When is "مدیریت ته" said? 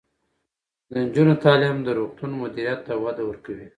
2.43-2.93